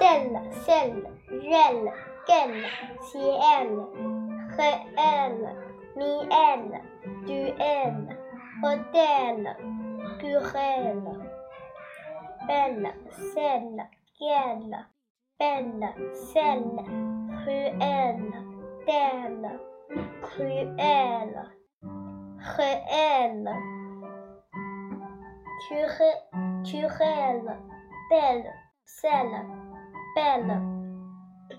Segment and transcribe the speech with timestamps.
[0.00, 0.32] tel,
[0.64, 1.92] celle, gel,
[2.26, 2.64] quel,
[3.12, 3.72] ciel,
[4.56, 5.40] réel,
[5.94, 6.80] miel,
[7.26, 8.16] duel,
[8.62, 9.56] hôtel,
[10.18, 11.18] querelle,
[12.46, 14.86] belle, celle, quelle,
[15.38, 16.84] belle, celle,
[17.42, 18.32] cruelle,
[18.86, 19.60] telle,
[20.22, 21.44] cruelle,
[22.56, 23.50] réelle,
[26.64, 27.58] querelle,
[28.10, 28.52] belle,
[28.84, 29.69] celle,
[30.14, 30.60] belle,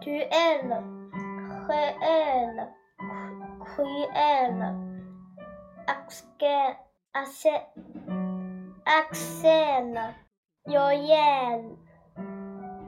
[0.00, 0.82] duel,
[1.68, 2.68] réel,
[3.64, 4.74] cruelle,
[5.86, 6.76] axel,
[8.84, 10.14] axel,
[10.66, 11.76] yoyel,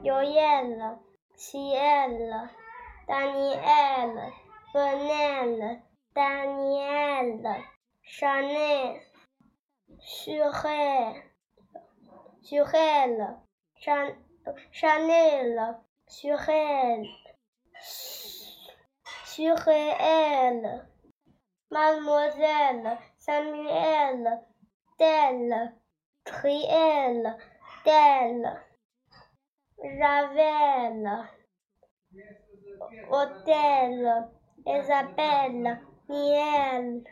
[0.03, 0.97] yoyel,
[1.35, 2.49] ciel,
[3.07, 4.31] Daniel,
[4.73, 5.81] Venelle,
[6.15, 7.43] Daniel,
[8.03, 9.01] Chanel,
[9.99, 11.15] Surel,
[12.43, 13.37] Surel,
[13.75, 14.15] Chanel,
[16.07, 17.05] Surel,
[19.25, 20.85] Surel,
[21.71, 24.41] Mademoiselle, Samuel,
[24.97, 25.73] Tel,
[26.25, 27.37] Triel,
[27.83, 28.59] Tel,
[29.77, 31.27] Javel,
[33.11, 34.29] Hôtel,
[34.65, 37.03] Isabelle, Niel,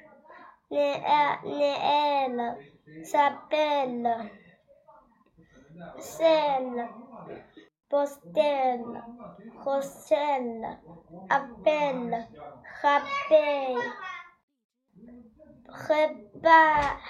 [0.72, 2.58] Néel,
[3.04, 4.32] s'appelle,
[6.00, 6.90] Celle,
[7.90, 9.04] Postel,
[9.64, 10.80] Rossel,
[11.30, 12.28] Appel,
[12.82, 13.78] Rappel,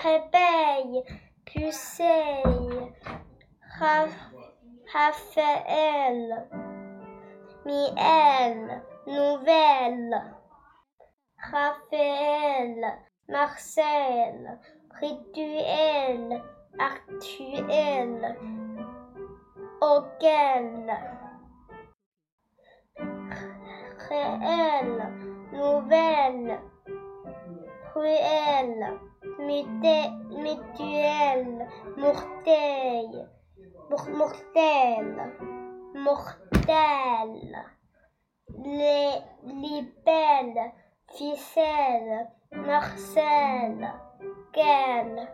[0.03, 1.03] Réveil,
[1.45, 2.93] Puceille,
[4.93, 6.47] Raphaël,
[7.65, 10.35] Miel, Nouvelle,
[11.51, 12.97] Raphaël,
[13.29, 14.59] Marcel,
[14.99, 16.43] Rituel,
[16.79, 18.37] Actuel,
[19.81, 20.93] auquel,
[24.09, 25.13] réel,
[25.53, 26.59] nouvelle,
[27.91, 28.99] cruelle,
[29.39, 30.19] mutuelle,
[31.97, 33.29] mortel,
[34.11, 35.33] mortel,
[35.95, 37.65] mortel,
[38.63, 39.13] les
[39.45, 40.71] libelles,
[41.11, 43.93] ficelle, Marcel,
[44.53, 45.27] quel,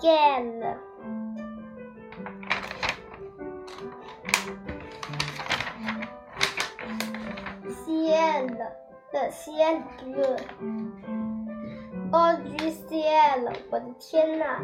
[0.00, 0.78] quel.
[7.84, 8.56] Ciel,
[9.12, 10.36] le cel bleu.
[12.10, 14.62] Oh du ciel，我的天呐，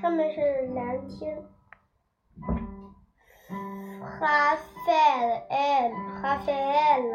[0.00, 0.40] 上面是
[0.74, 1.42] 蓝天。
[4.20, 5.92] Raphaël,
[6.22, 7.08] Raphaël,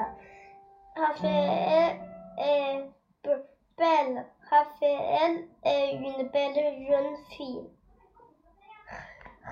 [0.96, 2.00] Raphaël
[2.38, 2.90] est
[3.78, 4.26] belle.
[4.51, 6.55] Raphaël est une belle
[6.87, 7.71] jeune fille.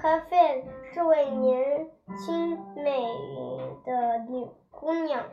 [0.03, 3.03] Raphaël 是位年轻美
[3.85, 5.25] 的女姑娘。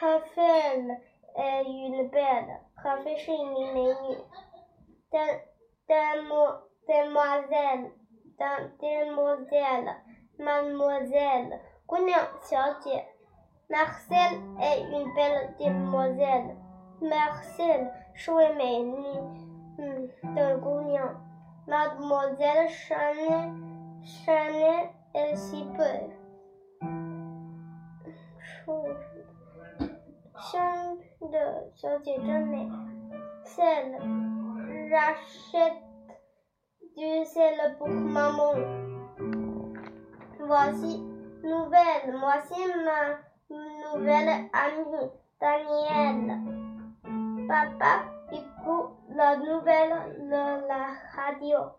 [0.00, 1.00] Raphaël
[1.36, 2.60] est une belle.
[2.76, 4.18] Raphaël 是一名美女。
[6.86, 7.92] Demoiselle,
[8.80, 9.94] demoiselle,
[10.38, 13.06] mademoiselle，姑娘，小姐。
[13.70, 16.56] Marcel est une belle demoiselle.
[17.01, 18.93] Marcel Chouemen
[19.77, 21.15] hum, de Gougnan.
[21.67, 23.53] Mademoiselle Chanet,
[24.03, 26.09] Chanet et si peu.
[31.21, 32.71] de société mère.
[33.43, 33.97] Celle
[34.91, 35.83] rachète
[36.97, 38.53] du sel pour maman.
[40.39, 41.03] Voici
[41.43, 43.19] nouvelle, voici ma
[43.93, 45.09] nouvelle amie,
[45.39, 46.58] Danielle.
[47.49, 51.78] Papa écoute la nouvelle de la radio.